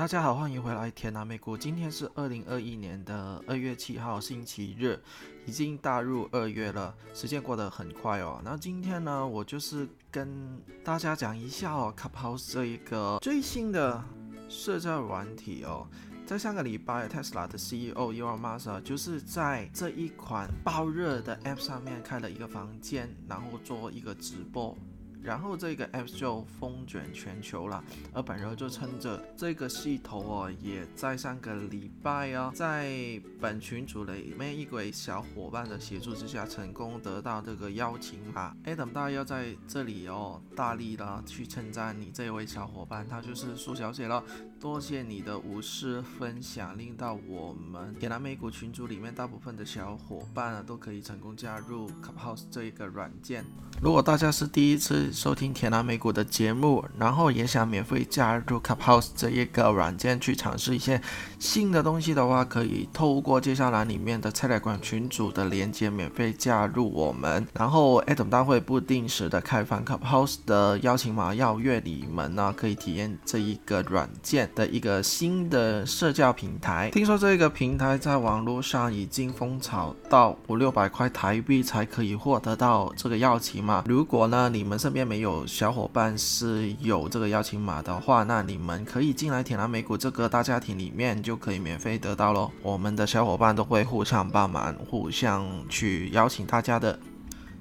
[0.00, 1.54] 大家好，欢迎回来天南美股。
[1.54, 4.98] 今天是二零二一年的二月七号，星期日，
[5.44, 8.40] 已经踏入二月了，时间过得很快哦。
[8.42, 14.02] 那今天呢，我就是跟大家讲一下哦，Clubhouse 这一个最新的
[14.48, 15.86] 社交软体哦。
[16.24, 24.74] 在上个礼拜，Tesla 的 CEO Elon Musk 就是在这一款爆热的 App 上面开了一个房间，然后做一个直播。
[25.22, 27.82] 然后这个 app 就风卷全球了，
[28.12, 38.56] 而本人就趁着这个系统哦，也在上个礼拜啊，在本群组里面一位小伙伴的协助之下，成功得到这个邀请码。
[38.64, 44.22] Adam 大要在这里哦，大力的去称赞你这位小伙伴，他就是苏小姐了。
[44.58, 53.44] 多谢你的无私分享，令到我们铁蓝美股群组里面大部分的小伙伴啊，都可以成功加入 Clubhouse 这一个软件。
[53.82, 61.00] 如果大家是第一次，收听田南美股的节目，然后也想免费加入 Clubhouse 这一个软件去尝试一些
[61.38, 67.46] 新的东西的话，可以透过介绍栏里面的菜菜馆群组的连接免费加入我们。
[67.54, 76.90] 然后 Adam 大会不定时的开放 Clubhouse 的邀请码，邀约你们呢，可以体验这一个软件的一个新的社交平台。
[76.90, 83.84] 听说这个平台在网络上已经疯炒到五六百块台币才可以获得到这个邀请码。
[83.86, 92.50] 如果呢你们身边没有小伙伴是有这个邀请码的话，那你们可以进来铁蓝美股这个大家庭里面，就可以免费得到咯。
[92.62, 96.98] 我们的小伙伴都会互相帮忙，互相去邀请大家的。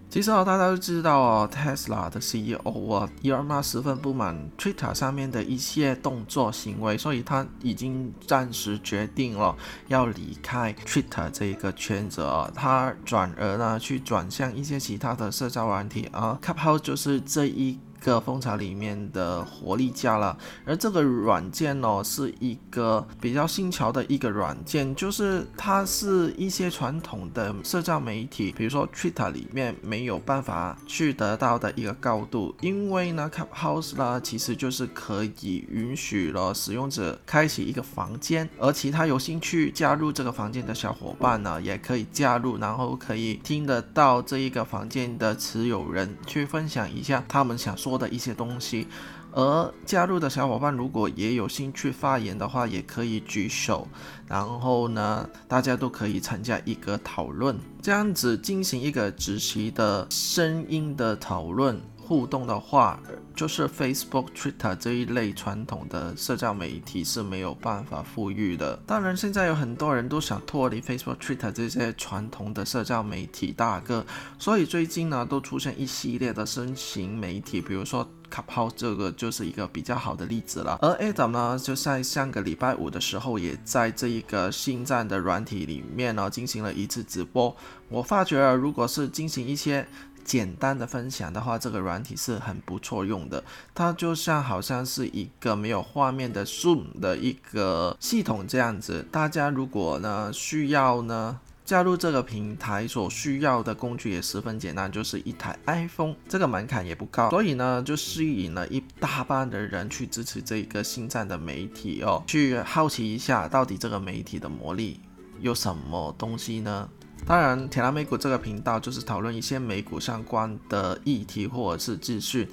[0.10, 9.56] 其实啊，大家都知道哦，Tesla 的 CEO 啊，伊尔玛十分不满 Twitter 上面的一些动作行为，所以他已经暂时决定了
[9.88, 17.78] 要离开 Twitter 这一个圈子啊，他转而呢去转向一些其他的社交软体啊，Clubhouse 就是这一。
[18.03, 47.88] 个蜂巢里面的活力加了，而这个软件呢，是一个比较新潮的一个软件，就是它是一些传统的社交媒体，比如说 Twitter 里面没有办法去得到的一个高度，因为呢，Clubhouse 呢，其实就是可以允许了使用者开启一个房间，而其他有兴趣加入这个房间的小伙伴呢，也可以加入，然后可以听得到这一个房间的持有人去分享一下他们想说。
[47.89, 48.88] 多的一些东西，
[49.31, 53.88] 而加入的小伙伴如果也有兴趣发言的话，也可以举手，
[54.27, 61.81] 然后呢，大家都可以参加一个讨论，这样子进行一个直期的声音的讨论。
[62.09, 63.00] 互动的话，
[63.36, 68.75] 就是 Facebook、Twitter 这一类传统的社交媒体是没有办法富裕的。
[68.88, 74.03] 当然，现在有很多人都想脱离 Facebook、Twitter 这些传统的社交媒体大哥，
[74.40, 80.80] 所以最近呢，都出现一系列的新型媒体，比如说 Clubhouse 这个就是一个比较好的例子了。
[80.81, 87.56] 而 Adam 呢，就在上个礼拜五的时候，也在这一个新站的软体里面呢，进行了一次直播。
[87.88, 89.88] 我发觉，如果是进行一些
[90.24, 93.44] 简单的分享的话，这个软体是很不错用的。
[93.74, 99.06] 它就像好像是一个没有画面的 Zoom 的一个系统这样子。
[99.12, 115.00] 大家如果呢需要呢加入这个平台，所需要的工具也十分简单，就是一台 iPhone，这个门槛也不高，所以呢就吸引了一大半的人去支持这个新站的媒体哦，去好奇一下到底这个媒体的魔力
[115.40, 116.90] 有什么东西呢？
[117.25, 122.47] 当然，铁蓝美股这个频道就是讨论一些美股相关的议题或者是资讯，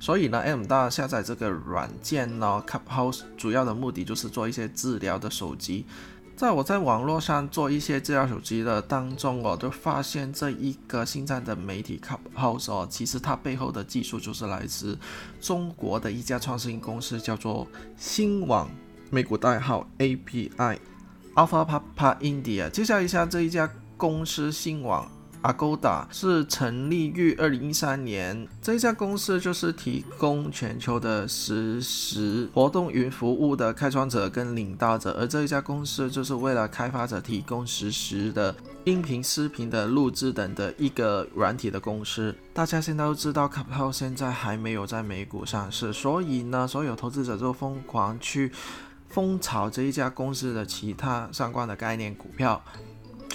[0.00, 5.86] 所以呢，M 大下载这个软件呢，Clubhouse 主要的目的就是做一些治疗的手机。
[6.34, 14.98] 在我在网络上做一些治疗手机的当中，我就发现这一个新站的媒体 Clubhouse 哦，其实它背后的技术就是来自
[15.40, 17.64] 中国的一家创新公司，叫做
[17.96, 18.68] 新网，
[19.08, 20.78] 美股代号 API
[21.36, 22.68] Alpha Papa India。
[22.68, 23.70] 介绍一下这一家。
[23.96, 25.10] 公司新网
[25.42, 38.52] Agoda 是成立于二零一三年，这家公司就是提供全球的实时活动云服务的开创者跟领导者，而这一家公司就是为了开发者提供实时的
[38.84, 42.34] 音频、视频的录制等的一个软体的公司。
[42.52, 48.50] 大家现在都知道 c a p i t a l 现在还没有在美股上市，所以呢，所有投资者都疯狂去
[49.08, 52.60] 疯炒这一家公司的其他相关的概念股票。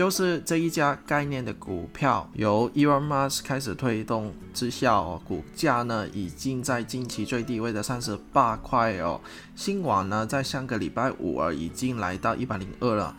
[0.02, 9.22] 就是这一家概念的股票，由 Elon Musk 开始推动之下哦，股价呢已经在近期最低位的三十八块哦。
[9.56, 13.16] 新网呢在上个礼拜五啊已经来到一百零二了，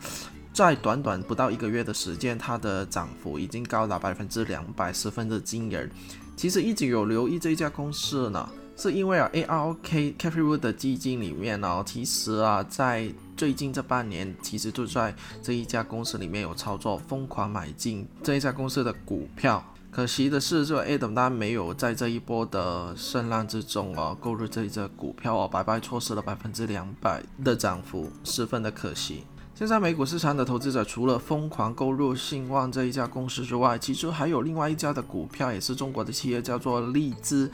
[0.51, 5.89] 在短短不到一个月的时间，它的涨幅已经高达百分之两百，十分的惊人。
[6.35, 8.49] 其实一直有留意这一家公司呢。
[8.75, 19.63] 是因为啊，ARK Cathie Wood 的基金里面呢，其实啊，在最近这半年，其实就在这一家公司里面有操作，疯狂买进这一家公司的股票。
[19.91, 29.23] 可惜的是，这 Adam 他没有在这一波的声浪之中哦，购入这一只股票哦，白白错失了百分之两百的涨幅，十分的可惜。
[29.53, 37.51] 现在美股市场的投资者除了疯狂购入信旺这一家公司之外，其实还有另外一家的股票，也是中国的企业，叫做利兹。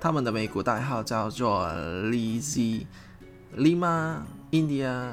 [0.00, 1.68] 他们的美股代号叫做
[3.56, 4.16] Lima
[4.50, 5.12] India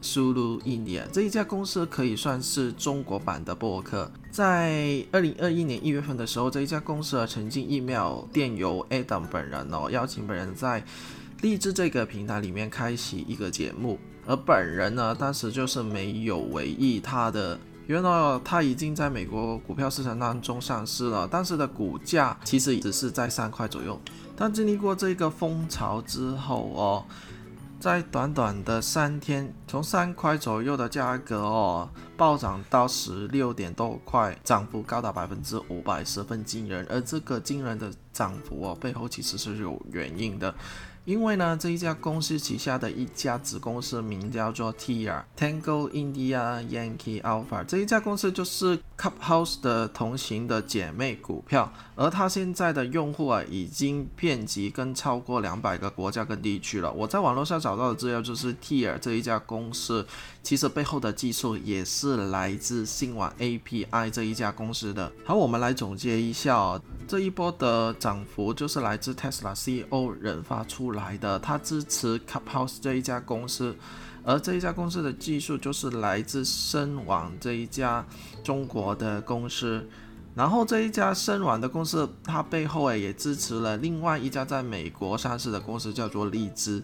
[0.00, 1.02] Sulu India。
[1.12, 4.10] 这一家公司可以算是中国版的博客。
[4.30, 10.82] 在二零二一年一月份的时候，这一家公司曾经 email 电邮 Adam 本人哦，邀请本人在
[11.42, 13.98] 励志这个平台里面开启一个节目。
[14.26, 17.58] 而本人呢，当时就是没有为意他的。
[17.86, 24.00] 原来它已经在美国股票市场当中上市了，当时的股价其实只是在三块左右。
[24.36, 27.04] 但经历过这个风潮之后哦，
[27.78, 36.86] 在短短的三天，从三块左右的价格哦，暴涨到十六点多块，涨幅高达百分之五百，十分惊人。
[36.88, 40.54] 而这个惊人的涨幅哦，背后其实是有原因的。
[41.04, 56.92] 因为呢，这一家公司旗下的一家子公司名叫做 TIA Tango India Yankee Alpha，这一家公司就是 Cup House 的同行的姐妹股票，而它现在的用户啊，已经遍及跟超过两百个国家跟地区了。
[56.92, 60.06] 我在网络上找到的资料就是 TIA 这一家公司，
[60.42, 65.10] 其实背后的技术也是来自信网 API 这一家公司的。
[65.24, 66.80] 好，我们来总结一下。
[67.06, 73.76] 这一波的涨幅就是来自 Tesla CEO 引发出来的，他支持 Cup House 这一家公司，
[74.24, 78.04] 而这一家公司的技术就是来自深网这一家
[78.42, 79.86] 中国的公司，
[80.34, 86.82] 然后这一家深网的公司，它背后诶也支持了另外一家在美国上市的公司，叫做荔枝，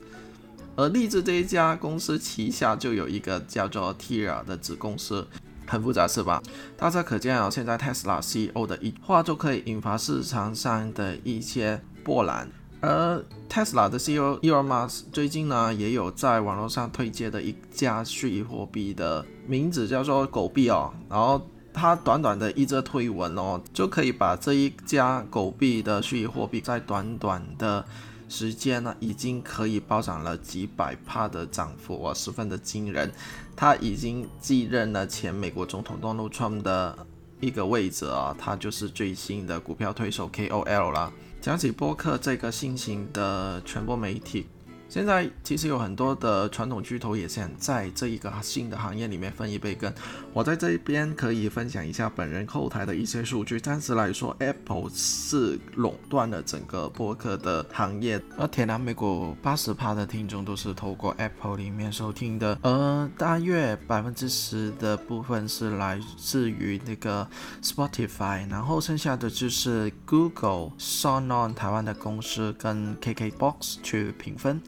[0.76, 5.26] 而荔枝这一家公司旗下就有一个叫做 Tira 的子公司。
[5.66, 6.42] 很复杂是吧？
[6.76, 12.50] 大家可见啊，现在 Tesla CEO 的一话就可以引发市场上的一些波澜。
[12.80, 20.92] 而 Tesla 的 CEO Elon Musk 最近呢，也有在网络上推荐的一家虚拟货币的名字叫做狗币哦。
[21.08, 27.84] 然后他短短的一则推文哦，就可以把这一家狗币的虚拟货币在短短的
[28.28, 33.12] 时间呢，已经可以暴涨了几百帕的涨幅哦，十分的惊人。
[33.54, 37.06] 他已经继任了前美国总统 Donald Trump 的
[37.40, 41.12] 一个位置啊，他就是最新的股票推手 KOL 了。
[41.40, 44.46] 讲起播客这个新型的传播媒体。
[44.90, 49.90] 现在其实有很多的传统巨头也想在这一个新的行业里面分一杯羹。
[50.32, 53.60] 我在这边可以分享一下本人后台的一些数据。
[53.60, 67.24] 暂时来说，Apple 是垄断了整个播客的行业，而铁南美国八十趴的听众都是透过 Apple 里面收听的，而大约百分之十的部分是来自于那个
[67.62, 74.60] Spotify，然后剩下的就是 Google、s o n o n 台湾的公司跟 KKBox 去平分。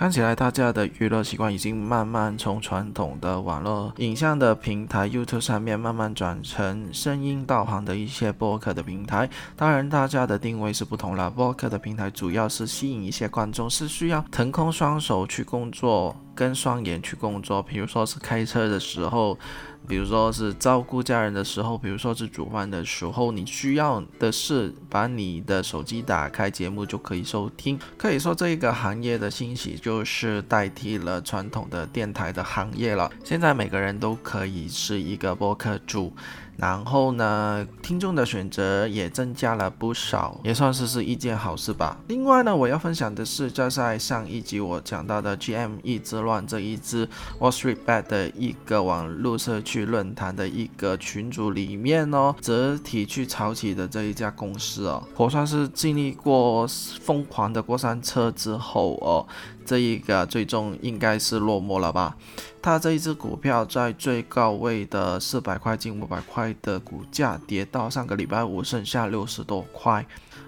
[0.00, 9.28] 看起来大家的娱乐习惯已经慢慢从传统的网络影像的平台 YouTube 上面慢慢转成声音导航的一些播客的平台。
[9.54, 11.28] 当然，大家的定位是不同了。
[11.30, 19.38] 播客的平台主要是吸引一些观众是需要腾空双手去工作，跟双眼去工作，比如说是开车的时候。
[19.88, 27.78] 比如说是照顾家人的时候，比如说是煮饭的时候，你需要的是把你的手机打开，节目就可以收听。
[27.96, 33.10] 可以说这一个行业的兴起，就是代替了传统的电台的行业了。
[33.24, 36.12] 现在每个人都可以是一个播客主。
[36.60, 41.98] 然后呢，听众的选择也增加了不少，也算是是一件好事吧。
[42.08, 56.66] 另外呢，我要分享的是，就在上一集我讲到的 GME 之乱这一支 Wall Street Bet 的一个网络社区论坛的一个群组里面哦，整体去炒起的这一家公司哦，我算是经历过
[57.00, 59.26] 疯狂的过山车之后哦。
[59.62, 62.16] 这一个最终应该是落寞了吧？
[62.62, 70.06] 它这一只股票在最高位的四百块近五百块的股价，跌到上个礼拜五剩下六十多块。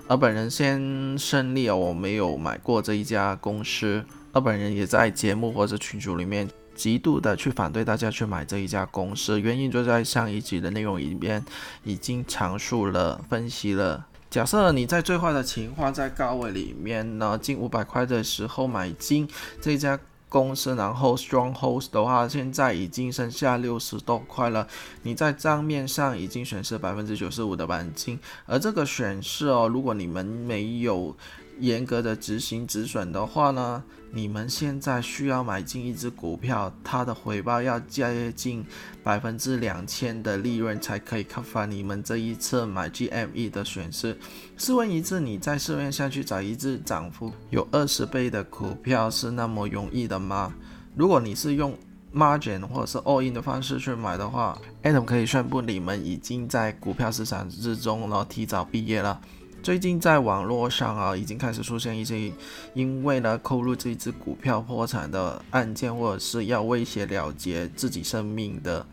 [0.09, 4.05] 而本人先胜利哦，我没有买过这一家公司。
[4.33, 11.43] 而本人也在节目或者群组里面极度的去反对大家去买这一家公司，原因就在上一集的内容里面
[11.85, 14.07] 已经阐述了、分析了。
[14.31, 19.29] 假设你在最坏的情况，在高位里面呢，近五百块的时候买进
[19.61, 19.99] 这家
[20.33, 24.67] 公司，然后 strong hold 的话，现在已经剩下六十多块了。
[25.03, 31.15] 你在账面上已经损失百分之九十五的本金，而这个损失哦，如果你们没有
[31.61, 38.65] 严格的执行止损的话呢，你们现在需要买进一只股票，它的回报要接近
[39.03, 44.19] 百分之两千的利润才可以 cover 你们这一次买 GME 的损失。
[44.57, 50.53] 试问一次，你在市面上去找一只涨幅有二十倍的股票是那么容易的吗？
[50.97, 51.77] 如果你是用
[52.15, 59.21] margin 或者是 all in 的方式去买的话，Adam 可以宣布你们已经在股票市场之中呢提早毕业了。
[59.63, 62.33] 最近在网络上啊，已经开始出现一些
[62.75, 68.85] 因为呢扣入这一只股票破产的案件，或者是要威胁了结自己生命的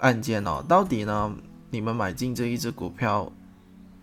[0.00, 0.64] 案件哦。
[0.68, 1.32] 到底呢，
[1.70, 3.30] 你们买进这一只股票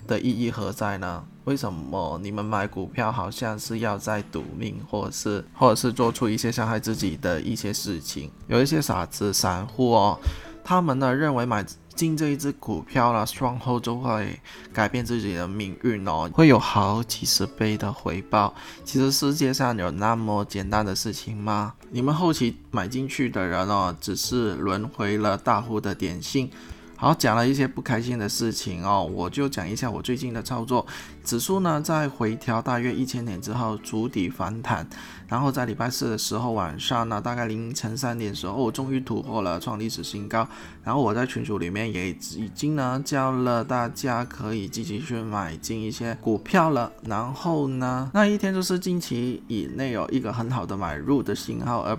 [0.08, 1.22] 的意义何在呢？
[1.44, 8.32] 为什么你们买股票好像是要在赌命，或者是或者是做出一些伤害自己的一些事情？
[8.48, 10.18] 有一些傻子散户哦，
[10.64, 11.66] 他们呢认为买。
[11.98, 14.40] 进这一只股票了赚后就会
[14.72, 18.54] 改变自己的命运哦，会有好几十倍的回报。
[18.86, 21.74] 其实世界上有那么简单的事情吗？
[21.90, 26.52] 你们后期买进去的人哦，只是轮回了大户的点心。
[27.00, 30.84] 好，讲了一些不开心的事情哦，我就讲一下我最近的操作。
[31.24, 34.88] 指数呢，在回调大约一千点之后，筑底反弹，
[35.28, 40.48] 然后在礼拜四的时候晚上呢，大概凌晨三点时候，终于突破了创历史新高。
[40.84, 46.92] 然后我在群组里面也已经呢教了大家可以积极去买进一些股票了。
[47.04, 51.96] 然后呢，那一天就是近期以内有一个很好的买入的信号，而。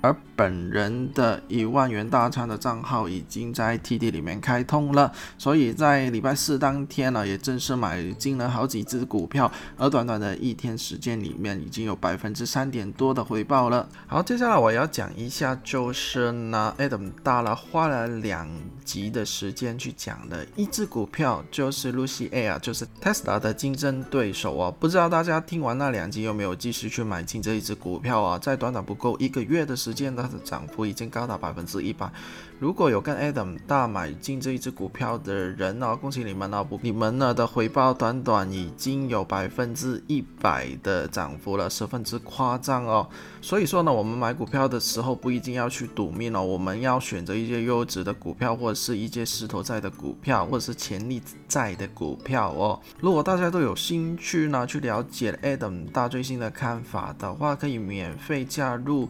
[0.00, 13.88] 而本人的一万元大仓的账号已经在 TD 里面开通了，所以在礼拜四当天呢，也正式买进了好几只股票，而短短的一天时间里面，已经有百分之三点多的回报了。
[14.06, 18.48] 好，接下来我要讲一下，就是呢，Adam 大了花了两
[18.84, 24.72] 集的时间去讲的一只股票，就是 Lucy Air，就是 Tesla 的竞争对手啊。
[24.78, 28.38] 不知道大家听完那两集有没有继续去买进这一只股票啊？
[28.38, 32.12] 在短短不够一个月的时时间它的涨幅已经高达百分之一百。
[32.58, 36.66] 如果有跟 Adam 大买进这一只股票的人呢，恭喜你们哦！
[36.82, 43.08] 你们呢的回报短短已经有百分之一百的涨幅了，十分之夸张哦。
[43.40, 52.78] 所以说呢，我们买股票的时候不一定要去赌命哦，我们要选择一些优质的股票，或者是一些势头在的股票，或者是潜力在的股票哦。
[53.00, 59.08] 如果大家都有兴趣呢，去了解 Adam 大最新的看法的话，可以免费加入。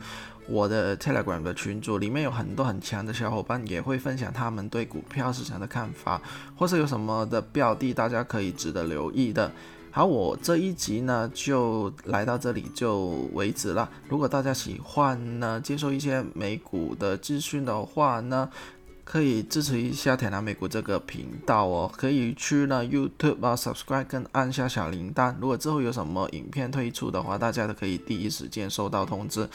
[0.49, 6.21] 我的 Telegram 的群组里面有很多很强的小伙伴，也会分享他们对股票市场的看法，
[6.57, 9.52] 或是有什么的标的，大家可以值得留意的。
[9.90, 13.90] 好，我这一集呢就来到这里就为止了。
[14.09, 18.49] 如果大家喜欢呢，接受一些美股的资讯的话呢，
[19.05, 25.35] 可以支持一下铁南美股这个频道哦，可以去呢 YouTube 啊 subscribe 跟按下小铃铛。
[25.40, 29.49] 如果之后有什么影片推出的话，大家都可以第一时间收到通知。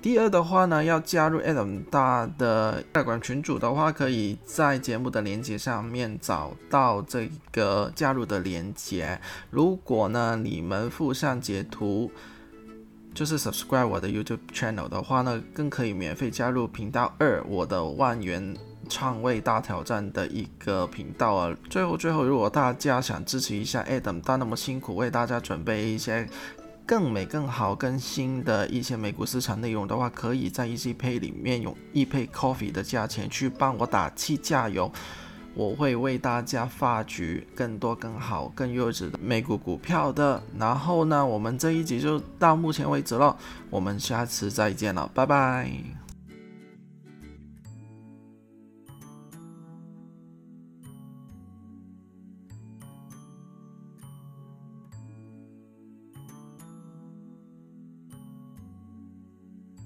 [0.00, 9.20] 第二的话呢，要加入 Adam 大的代管群组的话，可以在节目的连接上面找到这个加入的连接。
[9.50, 12.10] 如果呢你们附上截图，
[13.12, 18.56] 就是 subscribe 我的 YouTube channel 的话呢，更可以免费加入频道二我的万元
[18.88, 21.56] 创位大挑战的一个频道啊。
[21.68, 26.28] 最后最后，如果大家想支持一下 Adam 大那么辛苦为大家准备一些。
[26.88, 34.90] 更美、更好、更新的一些美股市场内容的话，可以在 ECPay 里面用 e Pay Coffee 的价钱去帮我打气加油，
[35.52, 40.42] 我会为大家发掘更多、更好、更优质的美股股票的。
[40.58, 43.36] 然后呢，我们这一集就到目前为止了，
[43.68, 46.07] 我们下次再见了，拜拜。